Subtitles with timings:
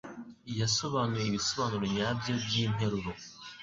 [0.59, 3.11] Yasobanuye ibisobanuro nyabyo byinteruro.